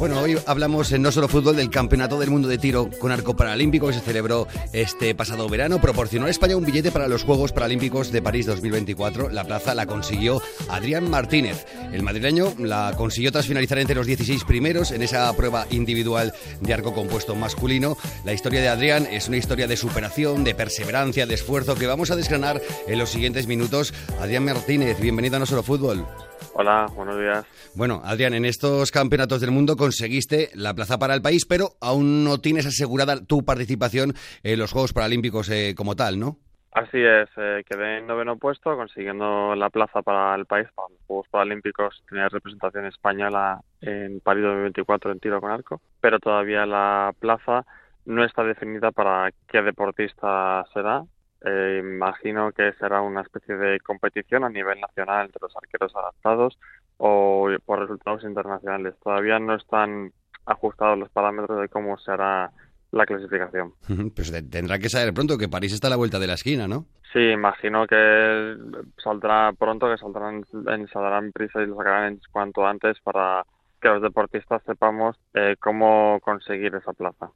[0.00, 3.36] Bueno, hoy hablamos en No Solo Fútbol del Campeonato del Mundo de Tiro con Arco
[3.36, 5.78] Paralímpico que se celebró este pasado verano.
[5.78, 9.28] Proporcionó a España un billete para los Juegos Paralímpicos de París 2024.
[9.28, 11.66] La plaza la consiguió Adrián Martínez.
[11.92, 16.72] El madrileño la consiguió tras finalizar entre los 16 primeros en esa prueba individual de
[16.72, 17.98] arco compuesto masculino.
[18.24, 22.10] La historia de Adrián es una historia de superación, de perseverancia, de esfuerzo que vamos
[22.10, 23.92] a desgranar en los siguientes minutos.
[24.18, 26.06] Adrián Martínez, bienvenido a No Solo Fútbol.
[26.52, 27.44] Hola, buenos días.
[27.74, 32.22] Bueno, Adrián, en estos campeonatos del mundo conseguiste la plaza para el país, pero aún
[32.22, 34.12] no tienes asegurada tu participación
[34.44, 36.36] en los Juegos Paralímpicos eh, como tal, ¿no?
[36.70, 41.00] Así es, eh, quedé en noveno puesto consiguiendo la plaza para el país, para los
[41.08, 42.04] Juegos Paralímpicos.
[42.08, 47.66] Tenía representación española en París 2024 en tiro con arco, pero todavía la plaza
[48.04, 51.02] no está definida para qué deportista será.
[51.44, 56.58] Eh, imagino que será una especie de competición a nivel nacional entre los arqueros adaptados
[56.98, 58.94] o por resultados internacionales.
[59.02, 60.12] Todavía no están
[60.44, 62.50] ajustados los parámetros de cómo será
[62.92, 63.72] la clasificación.
[64.14, 66.86] Pues tendrá que saber pronto que París está a la vuelta de la esquina, ¿no?
[67.12, 68.56] Sí, imagino que
[69.02, 70.44] saldrá pronto, que saldrán,
[70.92, 73.44] saldrán prisa y lo sacarán en cuanto antes para
[73.80, 77.30] que los deportistas sepamos eh, cómo conseguir esa plaza.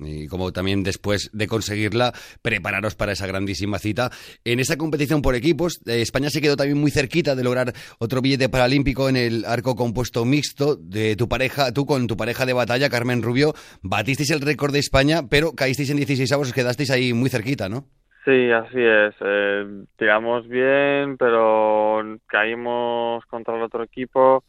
[0.00, 4.10] Y como también después de conseguirla, prepararos para esa grandísima cita.
[4.44, 8.20] En esa competición por equipos, eh, España se quedó también muy cerquita de lograr otro
[8.20, 12.52] billete paralímpico en el arco compuesto mixto de tu pareja, tú con tu pareja de
[12.52, 16.90] batalla, Carmen Rubio, batisteis el récord de España, pero caísteis en 16 avos, os quedasteis
[16.90, 17.86] ahí muy cerquita, ¿no?
[18.24, 19.14] Sí, así es.
[19.20, 24.44] Eh, tiramos bien, pero caímos contra el otro equipo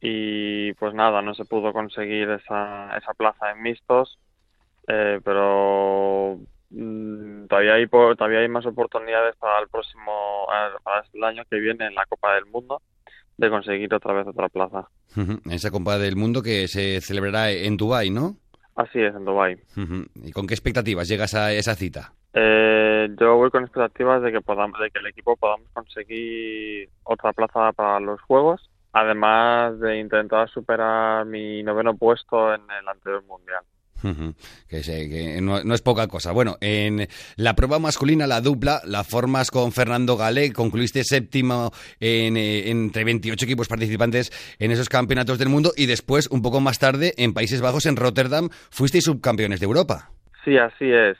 [0.00, 4.18] y pues nada, no se pudo conseguir esa, esa plaza en mixtos,
[4.88, 6.38] eh, pero
[6.70, 10.46] mm, todavía hay todavía hay más oportunidades para el próximo
[10.82, 12.82] para el año que viene en la Copa del Mundo
[13.36, 14.88] de conseguir otra vez otra plaza.
[15.50, 18.36] Esa Copa del Mundo que se celebrará en Dubai, ¿no?
[18.74, 19.56] Así es, en Dubai.
[20.22, 22.12] ¿Y con qué expectativas llegas a esa cita?
[22.34, 27.32] Eh, yo voy con expectativas de que podamos, de que el equipo podamos conseguir otra
[27.32, 33.62] plaza para los Juegos además de intentar superar mi noveno puesto en el anterior mundial.
[34.70, 36.32] que, que no, es poca cosa.
[36.32, 42.38] Bueno, en la prueba masculina, la dupla, la formas con Fernando Galé, concluiste séptimo en,
[42.38, 46.78] eh, entre 28 equipos participantes en esos campeonatos del mundo y después, un poco más
[46.78, 50.10] tarde, en Países Bajos, en Rotterdam, fuisteis subcampeones de Europa.
[50.42, 51.18] Sí, así es.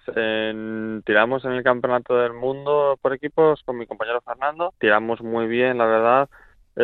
[1.04, 4.72] tiramos en el campeonato del mundo por equipos con mi compañero Fernando.
[4.78, 6.28] Tiramos muy bien, la verdad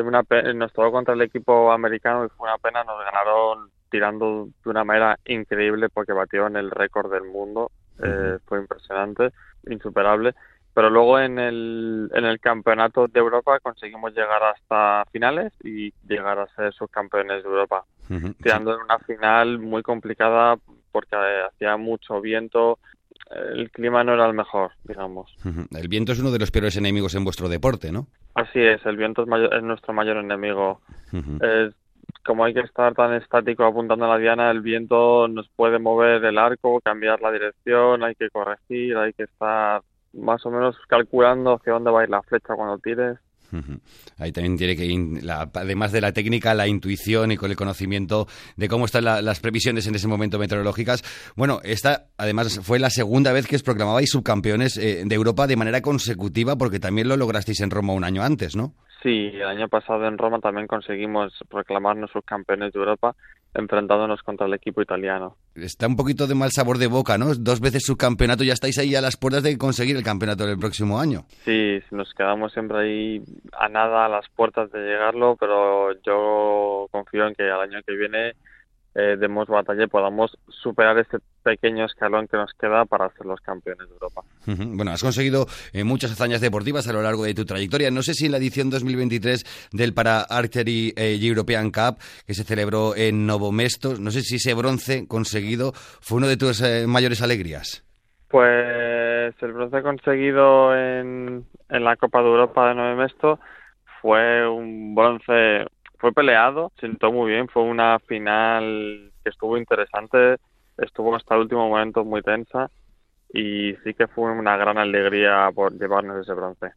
[0.00, 0.22] una
[0.54, 4.84] nos tocó contra el equipo americano y fue una pena, nos ganaron tirando de una
[4.84, 7.70] manera increíble porque batieron el récord del mundo,
[8.02, 9.30] eh, fue impresionante,
[9.66, 10.34] insuperable,
[10.74, 16.38] pero luego en el, en el campeonato de Europa conseguimos llegar hasta finales y llegar
[16.38, 17.84] a ser subcampeones de Europa,
[18.42, 20.56] tirando en una final muy complicada
[20.90, 21.16] porque
[21.46, 22.78] hacía mucho viento,
[23.30, 25.34] el clima no era el mejor, digamos.
[25.70, 28.06] El viento es uno de los peores enemigos en vuestro deporte, ¿no?
[28.34, 30.80] Así es, el viento es, nuestro mayor enemigo.
[32.24, 36.24] como hay que estar tan estático apuntando a la diana, el viento nos puede mover
[36.24, 41.54] el arco, cambiar la dirección, hay que corregir, hay que estar más o menos calculando
[41.54, 43.18] hacia dónde va a ir la flecha cuando tires.
[44.18, 45.20] Ahí también tiene que,
[45.54, 48.26] además de la técnica, la intuición y con el conocimiento
[48.56, 51.02] de cómo están las previsiones en ese momento meteorológicas.
[51.36, 55.56] Bueno, esta además fue la segunda vez que os proclamabais subcampeones eh, de Europa de
[55.56, 58.74] manera consecutiva, porque también lo lograsteis en Roma un año antes, ¿no?
[59.02, 63.16] Sí, el año pasado en Roma también conseguimos proclamarnos subcampeones de Europa
[63.54, 65.36] enfrentándonos contra el equipo italiano.
[65.54, 67.34] Está un poquito de mal sabor de boca, ¿no?
[67.34, 70.98] Dos veces subcampeonato, ya estáis ahí a las puertas de conseguir el campeonato del próximo
[70.98, 71.24] año.
[71.44, 73.22] Sí, nos quedamos siempre ahí
[73.52, 77.94] a nada, a las puertas de llegarlo, pero yo confío en que al año que
[77.94, 78.34] viene
[78.94, 83.40] eh, demos batalla y podamos superar este pequeño escalón que nos queda para ser los
[83.40, 84.22] campeones de Europa.
[84.46, 87.90] Bueno, has conseguido eh, muchas hazañas deportivas a lo largo de tu trayectoria.
[87.90, 92.44] No sé si en la edición 2023 del Para Archery eh, European Cup, que se
[92.44, 96.86] celebró en Novo Mesto, no sé si ese bronce conseguido fue uno de tus eh,
[96.86, 97.84] mayores alegrías.
[98.28, 103.40] Pues el bronce conseguido en, en la Copa de Europa de Novo Mesto
[104.00, 105.66] fue un bronce
[106.02, 110.34] fue peleado, sentó muy bien, fue una final que estuvo interesante,
[110.76, 112.68] estuvo hasta el último momento muy tensa
[113.32, 116.72] y sí que fue una gran alegría por llevarnos ese bronce.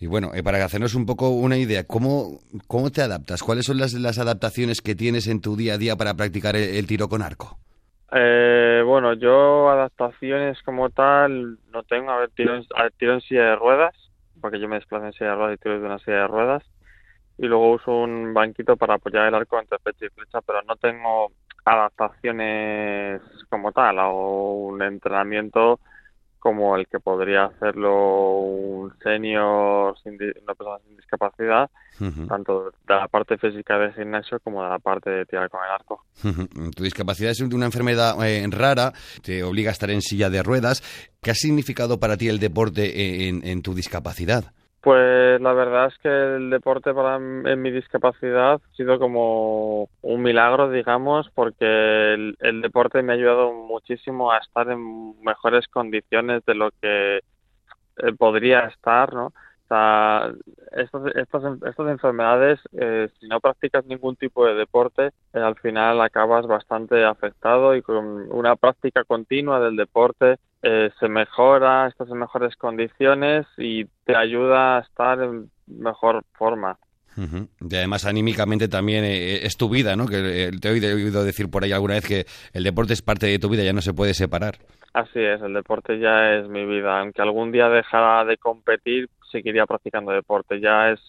[0.00, 3.42] Y bueno, eh, para hacernos un poco una idea, ¿cómo, cómo te adaptas?
[3.42, 6.86] ¿Cuáles son las, las adaptaciones que tienes en tu día a día para practicar el,
[6.86, 7.58] tiro con arco?
[8.10, 12.10] Eh, bueno, yo adaptaciones como tal no tengo.
[12.10, 12.64] A ver, tiro en,
[12.98, 13.94] tiro en silla de ruedas,
[14.40, 16.62] porque yo me desplazo en silla de ruedas y tiro de una silla de ruedas.
[17.42, 20.76] Y luego uso un banquito para apoyar el arco entre pecho y flecha, pero no
[20.76, 21.32] tengo
[21.64, 25.80] adaptaciones como tal o un entrenamiento
[26.38, 31.70] como el que podría hacerlo un senior, una persona sin discapacidad,
[32.28, 35.70] tanto de la parte física del gimnasio como de la parte de tirar con el
[35.70, 36.04] arco.
[36.76, 40.82] Tu discapacidad es una enfermedad eh, rara, te obliga a estar en silla de ruedas.
[41.22, 44.52] ¿Qué ha significado para ti el deporte en tu discapacidad?
[44.82, 50.22] Pues la verdad es que el deporte para en mi discapacidad ha sido como un
[50.22, 56.54] milagro, digamos, porque el, deporte me ha ayudado muchísimo a estar en mejores condiciones de
[56.54, 59.34] lo que eh, podría estar, ¿no?
[59.62, 66.00] Estas, estas, estas enfermedades, eh, si no practicas ningún tipo de deporte, eh, al final
[66.00, 72.18] acabas bastante afectado y con una práctica continua del deporte eh, se mejora, estás en
[72.18, 76.78] mejores condiciones y te ayuda a estar en mejor forma.
[77.16, 80.06] Y además anímicamente también eh, es tu vida, ¿no?
[80.06, 82.24] Que eh, te he oído decir por ahí alguna vez que
[82.54, 84.56] el deporte es parte de tu vida, ya no se puede separar.
[84.94, 87.00] Así es, el deporte ya es mi vida.
[87.00, 90.60] Aunque algún día dejara de competir, seguiría practicando deporte.
[90.60, 91.00] Ya es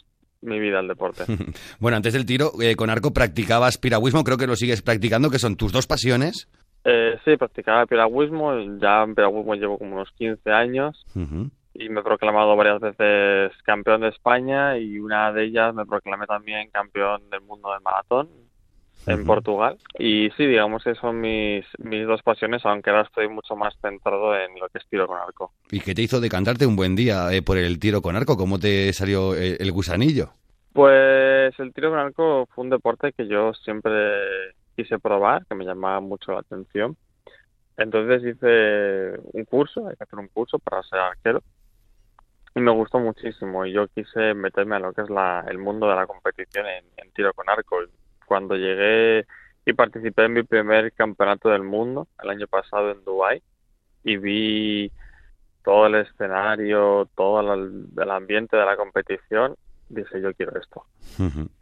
[0.41, 1.23] mi vida el deporte.
[1.79, 5.55] bueno, antes del tiro, con arco practicabas piragüismo, creo que lo sigues practicando, que son
[5.55, 6.49] tus dos pasiones.
[6.83, 11.05] Eh, sí, practicaba piragüismo, ya en piragüismo llevo como unos 15 años
[11.73, 16.25] y me he proclamado varias veces campeón de España y una de ellas me proclamé
[16.25, 18.29] también campeón del mundo de maratón
[19.07, 19.77] en Portugal.
[19.97, 24.35] Y sí, digamos que son mis, mis dos pasiones, aunque ahora estoy mucho más centrado
[24.35, 25.53] en lo que es tiro con arco.
[25.71, 28.37] ¿Y qué te hizo decantarte un buen día eh, por el tiro con arco?
[28.37, 30.29] ¿Cómo te salió el, el gusanillo?
[30.73, 33.91] Pues el tiro con arco fue un deporte que yo siempre
[34.75, 36.97] quise probar, que me llamaba mucho la atención.
[37.77, 41.41] Entonces hice un curso, hay que hacer un curso para ser arquero.
[42.53, 45.87] Y me gustó muchísimo y yo quise meterme a lo que es la, el mundo
[45.87, 47.77] de la competición en, tiro con arco.
[48.25, 49.25] Cuando llegué
[49.65, 53.41] y participé en mi primer campeonato del mundo el año pasado en Dubai
[54.03, 54.91] y vi
[55.63, 59.55] todo el escenario, todo el ambiente de la competición
[59.91, 60.85] dije yo quiero esto.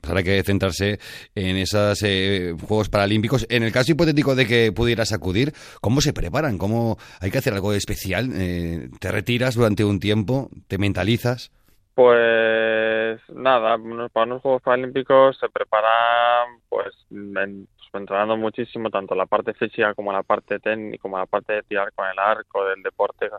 [0.03, 0.99] Ahora hay que centrarse
[1.35, 3.45] en esos eh, Juegos Paralímpicos.
[3.49, 6.57] En el caso hipotético de que pudieras acudir, ¿cómo se preparan?
[6.57, 8.29] ¿Cómo hay que hacer algo especial?
[8.33, 10.49] Eh, ¿Te retiras durante un tiempo?
[10.67, 11.51] ¿Te mentalizas?
[11.95, 13.77] Pues nada,
[14.13, 17.49] para unos Juegos Paralímpicos se preparan pues, pues,
[17.93, 21.91] entrenando muchísimo tanto la parte física como la parte técnica, como la parte de tirar
[21.93, 23.29] con el arco, del deporte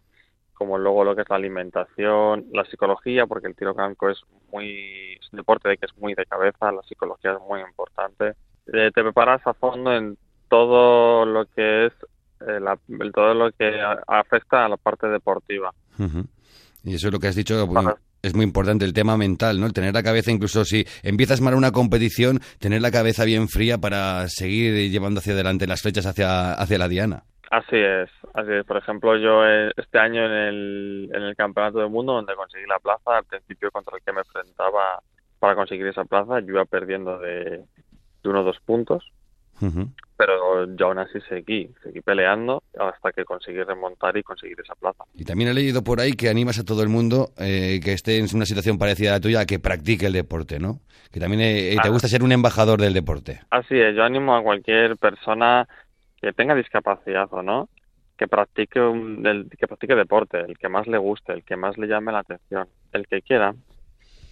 [0.61, 4.21] como luego lo que es la alimentación, la psicología, porque el tiro franco es
[4.53, 8.35] muy es un deporte de que es muy de cabeza, la psicología es muy importante.
[8.67, 10.19] Eh, te preparas a fondo en
[10.51, 11.93] todo lo que es
[12.47, 12.61] eh,
[13.15, 13.71] todo lo que
[14.07, 15.73] afecta a la parte deportiva.
[16.85, 17.67] Y eso es lo que has dicho,
[18.21, 19.67] es muy importante el tema mental, ¿no?
[19.67, 23.79] El tener la cabeza, incluso si empiezas mal una competición, tener la cabeza bien fría
[23.79, 27.25] para seguir llevando hacia adelante las flechas hacia, hacia la diana.
[27.51, 28.65] Así es, así es.
[28.65, 32.65] Por ejemplo, yo eh, este año en el, en el Campeonato del Mundo, donde conseguí
[32.67, 35.03] la plaza, al principio contra el que me enfrentaba
[35.41, 37.65] para conseguir esa plaza, yo iba perdiendo de,
[38.25, 39.05] uno o dos puntos.
[40.17, 45.05] Pero yo aún así seguí, seguí peleando hasta que conseguí remontar y conseguir esa plaza.
[45.15, 48.17] Y también he leído por ahí que animas a todo el mundo eh, que esté
[48.17, 50.81] en una situación parecida a la tuya a que practique el deporte, ¿no?
[51.13, 53.41] Que también eh, te gusta ser un embajador del deporte.
[53.51, 55.69] Así es, yo animo a cualquier persona
[56.21, 57.69] que tenga discapacidad o no,
[58.17, 59.23] que practique un,
[59.59, 62.69] que practique deporte, el que más le guste, el que más le llame la atención,
[62.93, 63.55] el que quiera,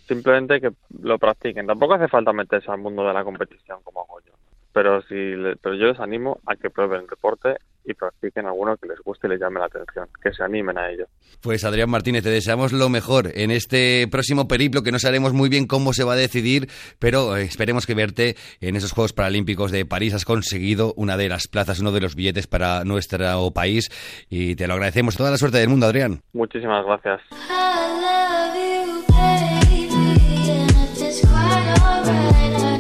[0.07, 1.67] simplemente que lo practiquen.
[1.67, 4.33] Tampoco hace falta meterse al mundo de la competición como hago yo,
[4.73, 8.89] pero si pero yo les animo a que prueben el deporte y practiquen alguno que
[8.89, 11.07] les guste y les llame la atención, que se animen a ello.
[11.41, 15.49] Pues Adrián Martínez, te deseamos lo mejor en este próximo periplo que no sabemos muy
[15.49, 16.69] bien cómo se va a decidir,
[16.99, 21.29] pero eh, esperemos que verte en esos Juegos Paralímpicos de París has conseguido una de
[21.29, 23.89] las plazas, uno de los billetes para nuestro país
[24.29, 25.17] y te lo agradecemos.
[25.17, 26.21] Toda la suerte del mundo, Adrián.
[26.33, 27.21] Muchísimas gracias.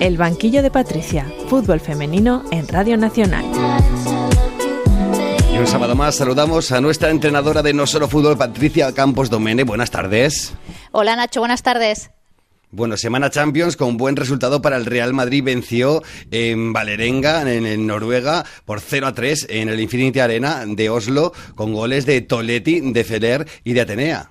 [0.00, 3.44] El banquillo de Patricia, fútbol femenino en Radio Nacional
[5.58, 9.64] un sábado más saludamos a nuestra entrenadora de No Solo Fútbol, Patricia Campos Domene.
[9.64, 10.52] Buenas tardes.
[10.92, 12.10] Hola Nacho, buenas tardes.
[12.70, 15.42] Bueno, semana Champions con buen resultado para el Real Madrid.
[15.42, 21.32] Venció en Valerenga, en, Noruega, por 0 a 3 en el Infinity Arena de Oslo,
[21.56, 24.30] con goles de Toletti, de Feller y de Atenea.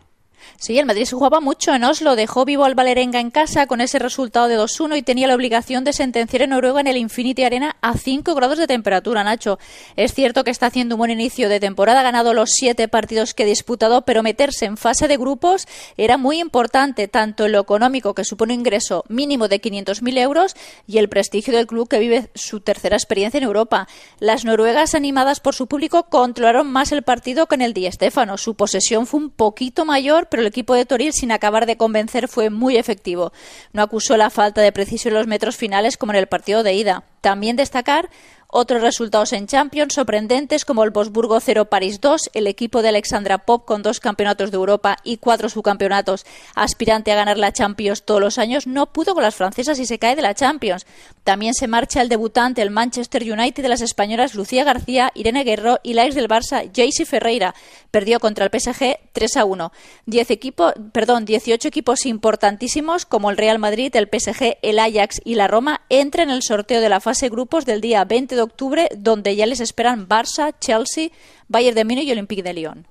[0.59, 3.79] Sí, el Madrid se jugaba mucho en Oslo, dejó vivo al Valerenga en casa con
[3.79, 7.43] ese resultado de 2-1 y tenía la obligación de sentenciar en Noruega en el Infinity
[7.43, 9.59] Arena a 5 grados de temperatura, Nacho.
[9.95, 13.35] Es cierto que está haciendo un buen inicio de temporada, ha ganado los 7 partidos
[13.35, 17.59] que ha disputado, pero meterse en fase de grupos era muy importante, tanto en lo
[17.59, 20.55] económico, que supone un ingreso mínimo de 500.000 euros,
[20.87, 23.87] y el prestigio del club que vive su tercera experiencia en Europa.
[24.19, 28.39] Las noruegas, animadas por su público, controlaron más el partido que en el Di Stéfano.
[28.39, 32.27] Su posesión fue un poquito mayor, pero el equipo de Toril, sin acabar de convencer,
[32.27, 33.33] fue muy efectivo.
[33.73, 36.73] No acusó la falta de precisión en los metros finales como en el partido de
[36.73, 37.03] ida.
[37.21, 38.09] También destacar
[38.49, 43.39] otros resultados en Champions sorprendentes como el Bosburgo 0 París 2, el equipo de Alexandra
[43.39, 46.25] Pop con dos campeonatos de Europa y cuatro subcampeonatos,
[46.55, 49.99] aspirante a ganar la Champions todos los años, no pudo con las francesas y se
[49.99, 50.85] cae de la Champions.
[51.23, 55.79] También se marcha el debutante, el Manchester United de las españolas Lucía García, Irene Guerrero
[55.83, 57.53] y la ex del Barça, Jaycee Ferreira.
[57.91, 59.71] Perdió contra el PSG 3 a 1.
[60.05, 65.35] Diez equipos, perdón, 18 equipos importantísimos como el Real Madrid, el PSG, el Ajax y
[65.35, 68.89] la Roma entran en el sorteo de la fase grupos del día 20 de octubre,
[68.97, 71.09] donde ya les esperan Barça, Chelsea,
[71.47, 72.87] Bayern de Múnich y Olympique de Lyon.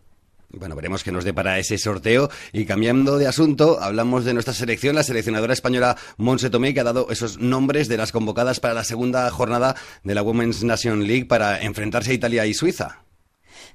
[0.50, 2.30] Bueno, veremos qué nos depara ese sorteo.
[2.52, 6.84] Y cambiando de asunto, hablamos de nuestra selección, la seleccionadora española Monse Tomé, que ha
[6.84, 11.26] dado esos nombres de las convocadas para la segunda jornada de la Women's Nation League
[11.26, 13.05] para enfrentarse a Italia y Suiza.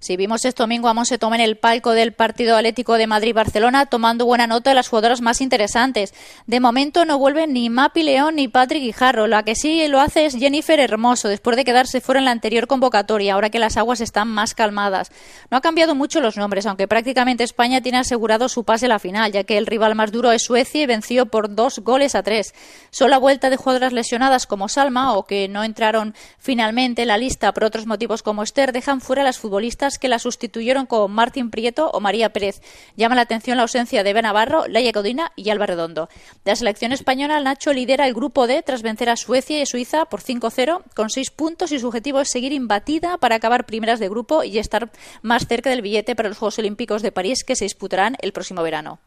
[0.01, 3.85] Si vimos este domingo a Monse Tomé en el palco del partido Atlético de Madrid-Barcelona
[3.85, 6.15] tomando buena nota de las jugadoras más interesantes.
[6.47, 9.27] De momento no vuelven ni Mapi León ni Patrick Guijarro.
[9.27, 12.65] La que sí lo hace es Jennifer Hermoso, después de quedarse fuera en la anterior
[12.65, 15.11] convocatoria, ahora que las aguas están más calmadas.
[15.51, 18.97] No ha cambiado mucho los nombres, aunque prácticamente España tiene asegurado su pase a la
[18.97, 22.23] final, ya que el rival más duro es Suecia y venció por dos goles a
[22.23, 22.55] tres.
[22.89, 27.53] Solo vuelta de jugadoras lesionadas como Salma o que no entraron finalmente en la lista
[27.53, 31.49] por otros motivos como Esther dejan fuera a las futbolistas que la sustituyeron con Martín
[31.49, 32.61] Prieto o María Pérez.
[32.95, 36.09] Llama la atención la ausencia de Ben Navarro, Laia Codina y Alba Redondo.
[36.45, 40.05] De la selección española, Nacho lidera el grupo D tras vencer a Suecia y Suiza
[40.05, 44.09] por 5-0 con 6 puntos y su objetivo es seguir imbatida para acabar primeras de
[44.09, 47.65] grupo y estar más cerca del billete para los Juegos Olímpicos de París que se
[47.65, 48.99] disputarán el próximo verano.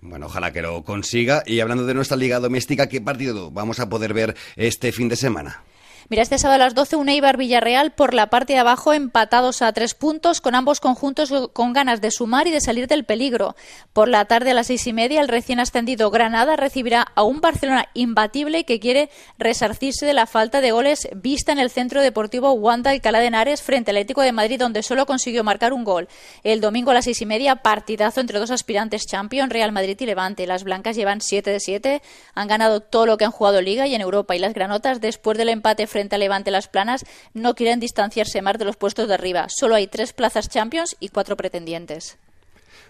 [0.00, 1.42] Bueno, ojalá que lo consiga.
[1.46, 5.16] Y hablando de nuestra liga doméstica, ¿qué partido vamos a poder ver este fin de
[5.16, 5.62] semana?
[6.10, 9.62] Mira, este sábado a las 12 un Eibar Villarreal por la parte de abajo empatados
[9.62, 13.56] a tres puntos con ambos conjuntos con ganas de sumar y de salir del peligro.
[13.94, 17.40] Por la tarde a las seis y media el recién ascendido Granada recibirá a un
[17.40, 19.08] Barcelona imbatible que quiere
[19.38, 23.62] resarcirse de la falta de goles vista en el centro deportivo Wanda Alcalá de Henares
[23.62, 26.08] frente al Atlético de Madrid donde solo consiguió marcar un gol.
[26.42, 30.04] El domingo a las seis y media partidazo entre dos aspirantes champion Real Madrid y
[30.04, 30.46] Levante.
[30.46, 32.02] Las blancas llevan 7 de 7,
[32.34, 35.38] han ganado todo lo que han jugado Liga y en Europa y las granotas después
[35.38, 39.14] del empate frente a Levante Las Planas no quieren distanciarse más de los puestos de
[39.14, 39.46] arriba.
[39.48, 42.18] Solo hay tres plazas Champions y cuatro pretendientes.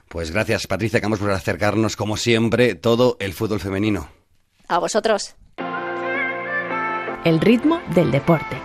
[0.09, 4.09] Pues gracias, Patricia, que vamos por acercarnos, como siempre, todo el fútbol femenino.
[4.69, 5.35] A vosotros.
[7.27, 8.57] El ritmo del deporte.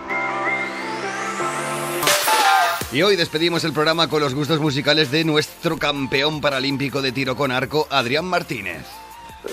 [2.92, 7.36] Y hoy despedimos el programa con los gustos musicales de nuestro campeón paralímpico de tiro
[7.36, 8.86] con arco, Adrián Martínez.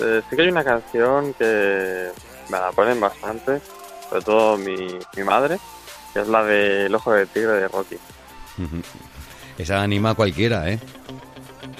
[0.01, 2.09] Eh, sí que hay una canción que
[2.49, 3.59] me la ponen bastante,
[4.09, 5.57] sobre todo mi, mi madre,
[6.13, 7.97] que es la de El ojo de tigre de Rocky.
[9.57, 10.79] Esa anima a cualquiera, ¿eh?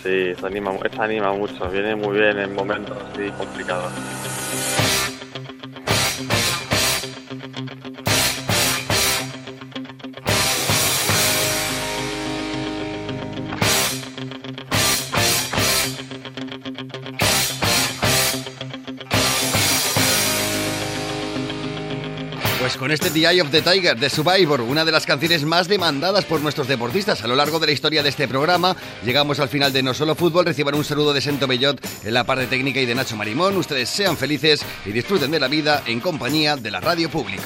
[0.04, 3.92] Sí, esa anima, esa anima mucho, viene muy bien en momentos así complicados.
[22.68, 25.70] Pues con este The Eye of the Tiger de Survivor, una de las canciones más
[25.70, 29.48] demandadas por nuestros deportistas a lo largo de la historia de este programa, llegamos al
[29.48, 30.44] final de No Solo Fútbol.
[30.44, 33.56] Reciban un saludo de Sento Bellot en la parte técnica y de Nacho Marimón.
[33.56, 37.44] Ustedes sean felices y disfruten de la vida en compañía de la radio pública.